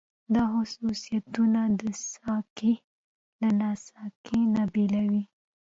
[0.33, 1.61] دا خصوصيتونه
[2.11, 2.59] ساکښ
[3.41, 5.23] له ناساکښ نه بېلوي.